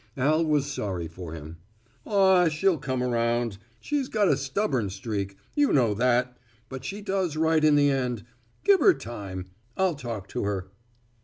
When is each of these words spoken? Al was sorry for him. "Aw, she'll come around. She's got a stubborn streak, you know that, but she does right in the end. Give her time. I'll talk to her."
Al 0.17 0.43
was 0.43 0.65
sorry 0.65 1.07
for 1.07 1.33
him. 1.33 1.57
"Aw, 2.05 2.47
she'll 2.49 2.79
come 2.79 3.03
around. 3.03 3.59
She's 3.79 4.09
got 4.09 4.29
a 4.29 4.35
stubborn 4.35 4.89
streak, 4.89 5.37
you 5.55 5.71
know 5.71 5.93
that, 5.93 6.35
but 6.69 6.83
she 6.83 7.01
does 7.01 7.37
right 7.37 7.63
in 7.63 7.75
the 7.75 7.91
end. 7.91 8.23
Give 8.63 8.79
her 8.79 8.95
time. 8.95 9.45
I'll 9.77 9.93
talk 9.93 10.27
to 10.29 10.43
her." 10.43 10.71